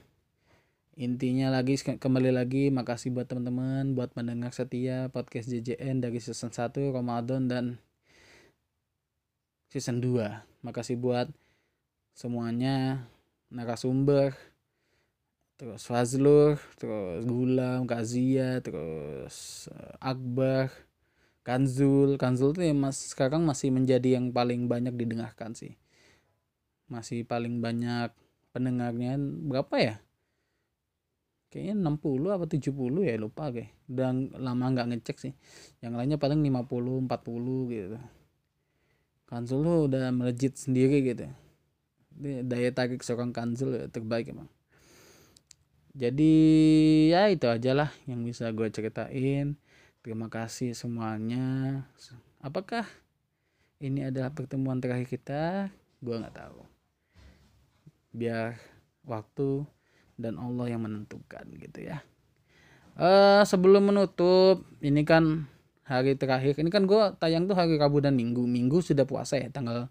intinya 0.92 1.48
lagi 1.48 1.80
kembali 1.80 2.36
lagi 2.36 2.68
makasih 2.68 3.16
buat 3.16 3.24
teman-teman 3.24 3.96
buat 3.96 4.12
pendengar 4.12 4.52
setia 4.52 5.08
podcast 5.08 5.48
JJN 5.48 6.04
dari 6.04 6.20
season 6.20 6.52
1 6.52 6.92
Ramadan 6.92 7.48
dan 7.48 7.64
season 9.72 10.04
2 10.04 10.60
makasih 10.60 11.00
buat 11.00 11.32
semuanya 12.12 13.08
narasumber 13.48 14.36
terus 15.62 15.86
Fazlur, 15.86 16.58
terus 16.74 17.22
Gulam, 17.22 17.86
Kazia, 17.86 18.58
terus 18.58 19.70
eh, 19.70 19.94
Akbar, 20.02 20.74
Kanzul. 21.46 22.18
Kanzul 22.18 22.50
tuh 22.50 22.66
ya 22.66 22.74
mas 22.74 22.98
sekarang 23.14 23.46
masih 23.46 23.70
menjadi 23.70 24.18
yang 24.18 24.34
paling 24.34 24.66
banyak 24.66 24.90
didengarkan 24.98 25.54
sih. 25.54 25.78
Masih 26.90 27.22
paling 27.22 27.62
banyak 27.62 28.10
pendengarnya 28.50 29.14
berapa 29.22 29.74
ya? 29.78 29.94
Kayaknya 31.52 31.74
60 31.84 32.32
apa 32.32 32.44
70 32.48 33.04
ya 33.04 33.14
lupa 33.20 33.52
kayak. 33.52 33.76
Dan 33.84 34.32
lama 34.32 34.72
nggak 34.72 34.88
ngecek 34.96 35.16
sih. 35.20 35.32
Yang 35.84 35.92
lainnya 36.00 36.16
paling 36.16 36.40
50, 36.40 37.04
40 37.04 37.68
gitu. 37.76 37.98
Kanzul 39.28 39.60
tuh 39.60 39.78
udah 39.92 40.08
melejit 40.16 40.56
sendiri 40.56 41.04
gitu. 41.04 41.28
Daya 42.48 42.72
tarik 42.72 43.04
seorang 43.04 43.36
Kanzul 43.36 43.76
ya 43.76 43.84
terbaik 43.92 44.32
emang 44.32 44.48
jadi 45.92 46.34
ya 47.12 47.28
itu 47.28 47.46
aja 47.48 47.76
lah 47.76 47.90
yang 48.08 48.24
bisa 48.24 48.48
gue 48.48 48.64
ceritain 48.72 49.60
terima 50.00 50.26
kasih 50.32 50.72
semuanya 50.72 51.84
apakah 52.40 52.88
ini 53.76 54.08
adalah 54.08 54.32
pertemuan 54.32 54.80
terakhir 54.80 55.12
kita 55.12 55.68
gue 56.00 56.16
nggak 56.16 56.32
tahu 56.32 56.64
biar 58.16 58.56
waktu 59.04 59.68
dan 60.22 60.38
Allah 60.38 60.70
yang 60.70 60.86
menentukan 60.86 61.44
gitu 61.58 61.82
ya. 61.82 62.06
Uh, 62.94 63.42
sebelum 63.42 63.90
menutup 63.90 64.62
ini 64.78 65.02
kan 65.02 65.50
hari 65.82 66.14
terakhir. 66.14 66.54
Ini 66.56 66.70
kan 66.70 66.86
gue 66.86 67.02
tayang 67.18 67.50
tuh 67.50 67.58
hari 67.58 67.76
Rabu 67.76 67.98
dan 67.98 68.14
Minggu. 68.14 68.46
Minggu 68.46 68.80
sudah 68.80 69.04
puasa 69.04 69.36
ya 69.36 69.50
tanggal 69.50 69.90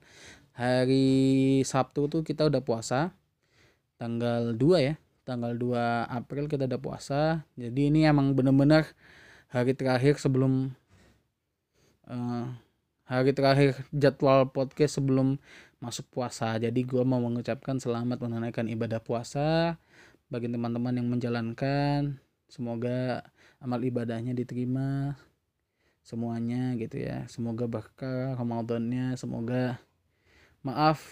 hari 0.55 1.61
Sabtu 1.67 2.07
tuh 2.07 2.21
kita 2.23 2.47
udah 2.47 2.63
puasa. 2.63 3.11
Tanggal 3.99 4.55
2 4.57 4.87
ya 4.87 4.95
tanggal 5.21 5.53
2 5.53 6.09
April 6.09 6.49
kita 6.49 6.65
udah 6.65 6.81
puasa. 6.81 7.21
Jadi 7.55 7.93
ini 7.93 8.03
emang 8.03 8.33
bener-bener 8.33 8.89
hari 9.53 9.77
terakhir 9.77 10.17
sebelum 10.17 10.73
uh, 12.09 12.45
hari 13.05 13.31
terakhir 13.31 13.77
jadwal 13.93 14.49
podcast 14.49 14.97
sebelum 14.97 15.37
masuk 15.81 16.05
puasa. 16.09 16.57
Jadi 16.57 16.83
gue 16.85 17.03
mau 17.05 17.21
mengucapkan 17.21 17.77
selamat 17.77 18.21
menunaikan 18.21 18.67
ibadah 18.69 19.01
puasa 19.01 19.77
bagi 20.31 20.47
teman-teman 20.47 20.95
yang 20.95 21.11
menjalankan 21.11 22.15
semoga 22.47 23.27
amal 23.59 23.83
ibadahnya 23.83 24.31
diterima 24.31 25.19
semuanya 26.01 26.73
gitu 26.79 27.03
ya. 27.03 27.27
Semoga 27.27 27.67
berkah 27.67 28.33
Ramadannya 28.39 29.19
semoga 29.19 29.77
maaf 30.63 31.03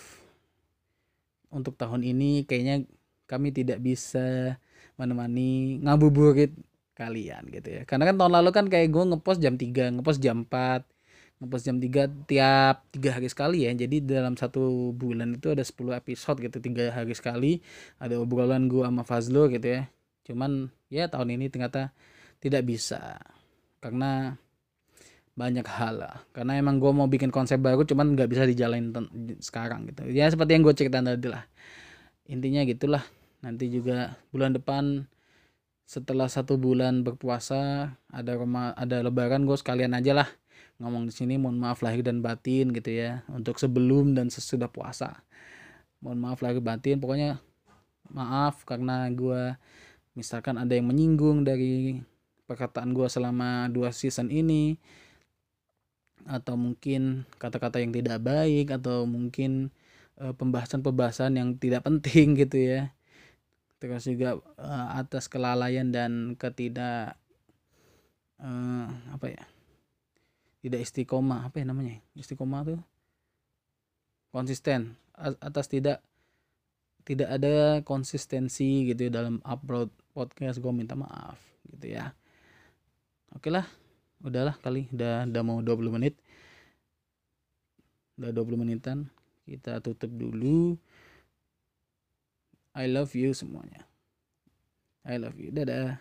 untuk 1.51 1.75
tahun 1.75 2.05
ini 2.07 2.47
kayaknya 2.47 2.87
kami 3.27 3.51
tidak 3.51 3.83
bisa 3.83 4.57
menemani 4.95 5.83
ngabuburit 5.83 6.55
kalian 6.95 7.43
gitu 7.51 7.69
ya. 7.75 7.81
Karena 7.83 8.07
kan 8.09 8.15
tahun 8.15 8.33
lalu 8.39 8.49
kan 8.55 8.65
kayak 8.71 8.87
gue 8.87 9.03
ngepost 9.03 9.39
jam 9.43 9.59
3 9.59 9.99
ngepost 9.99 10.19
jam 10.23 10.47
4 10.47 10.83
ngepost 11.39 11.71
jam 11.71 11.79
3 11.79 12.27
tiap 12.27 12.83
tiga 12.91 13.09
hari 13.15 13.27
sekali 13.31 13.63
ya. 13.63 13.71
Jadi 13.71 14.03
dalam 14.03 14.35
satu 14.35 14.91
bulan 14.91 15.39
itu 15.39 15.55
ada 15.55 15.63
10 15.63 15.95
episode 15.95 16.37
gitu 16.43 16.57
tiga 16.59 16.91
hari 16.91 17.15
sekali. 17.15 17.63
Ada 17.97 18.19
obrolan 18.19 18.67
gue 18.67 18.83
sama 18.83 19.03
Fazlo 19.07 19.47
gitu 19.47 19.67
ya. 19.79 19.81
Cuman 20.27 20.67
ya 20.91 21.07
tahun 21.07 21.39
ini 21.39 21.47
ternyata 21.47 21.95
tidak 22.43 22.67
bisa. 22.67 23.17
Karena 23.79 24.35
banyak 25.39 25.63
hal 25.63 26.03
lah. 26.03 26.15
Karena 26.35 26.59
emang 26.59 26.83
gue 26.83 26.91
mau 26.91 27.07
bikin 27.07 27.31
konsep 27.31 27.63
baru 27.63 27.87
cuman 27.87 28.19
nggak 28.19 28.29
bisa 28.29 28.43
dijalanin 28.43 28.91
sekarang 29.39 29.87
gitu. 29.87 30.11
Ya 30.11 30.27
seperti 30.27 30.59
yang 30.59 30.67
gue 30.67 30.75
ceritain 30.75 31.07
tadi 31.07 31.31
lah. 31.31 31.47
Intinya 32.27 32.67
gitulah. 32.67 33.03
Nanti 33.39 33.71
juga 33.71 34.19
bulan 34.35 34.59
depan 34.59 35.07
setelah 35.87 36.27
satu 36.29 36.59
bulan 36.59 37.01
berpuasa 37.01 37.89
ada 38.11 38.31
rumah 38.37 38.77
ada 38.77 39.01
lebaran 39.01 39.47
gue 39.47 39.57
sekalian 39.57 39.97
aja 39.97 40.13
lah 40.13 40.29
ngomong 40.79 41.11
di 41.11 41.13
sini 41.13 41.35
mohon 41.35 41.59
maaf 41.59 41.83
lahir 41.83 42.01
dan 42.01 42.23
batin 42.23 42.71
gitu 42.71 42.89
ya. 42.89 43.21
Untuk 43.27 43.59
sebelum 43.59 44.15
dan 44.15 44.31
sesudah 44.31 44.71
puasa. 44.71 45.21
Mohon 45.99 46.19
maaf 46.23 46.39
lahir 46.39 46.63
batin. 46.63 46.97
Pokoknya 47.03 47.43
maaf 48.09 48.63
karena 48.63 49.05
gue 49.11 49.53
misalkan 50.15 50.55
ada 50.57 50.73
yang 50.73 50.87
menyinggung 50.87 51.45
dari 51.45 51.99
perkataan 52.49 52.95
gue 52.95 53.07
selama 53.11 53.67
dua 53.69 53.91
season 53.91 54.31
ini. 54.31 54.79
Atau 56.23 56.55
mungkin 56.55 57.27
kata-kata 57.39 57.83
yang 57.83 57.91
tidak 57.91 58.23
baik 58.23 58.71
atau 58.71 59.03
mungkin 59.03 59.71
eh, 60.15 60.31
pembahasan-pembahasan 60.31 61.35
yang 61.35 61.59
tidak 61.59 61.83
penting 61.87 62.39
gitu 62.39 62.55
ya. 62.55 62.95
Terus 63.79 64.11
juga 64.11 64.35
uh, 64.59 64.87
atas 64.99 65.31
kelalaian 65.31 65.87
dan 65.87 66.35
ketidak 66.35 67.15
uh, 68.43 68.91
apa 69.15 69.27
ya 69.31 69.43
tidak 70.59 70.83
istiqomah 70.83 71.47
apa 71.47 71.63
ya 71.63 71.65
namanya? 71.67 71.99
Istiqomah 72.15 72.61
tuh 72.67 72.79
konsisten 74.29 74.95
atas 75.19 75.67
tidak 75.67 76.03
tidak 77.07 77.29
ada 77.31 77.81
konsistensi 77.81 78.85
gitu 78.85 79.09
ya 79.09 79.11
dalam 79.11 79.41
upload 79.41 79.89
podcast 80.13 80.61
gue 80.61 80.69
minta 80.69 80.93
maaf 80.93 81.39
gitu 81.73 81.95
ya. 81.95 82.13
Oke 83.33 83.49
lah 83.49 83.65
udahlah 84.19 84.55
kali 84.59 84.91
udah 84.91 85.25
udah 85.25 85.43
mau 85.43 85.59
20 85.63 85.95
menit. 85.95 86.15
Udah 88.19 88.35
20 88.35 88.61
menitan 88.61 89.07
kita 89.47 89.79
tutup 89.79 90.11
dulu. 90.11 90.75
I 92.75 92.85
love 92.85 93.15
you 93.17 93.33
semuanya. 93.33 93.87
I 95.07 95.17
love 95.17 95.39
you 95.39 95.49
dadah. 95.49 95.97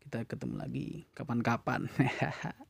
Kita 0.00 0.24
ketemu 0.24 0.54
lagi 0.56 1.04
kapan-kapan 1.12 1.90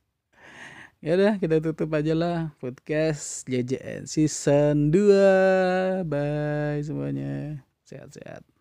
ya 0.99 1.15
udah 1.15 1.35
kita 1.39 1.63
tutup 1.63 1.95
aja 1.95 2.11
lah 2.11 2.39
podcast 2.59 3.47
JJN 3.47 4.11
season 4.11 4.91
2 4.91 6.03
bye 6.11 6.83
semuanya. 6.83 7.63
Sehat-sehat 7.87 8.58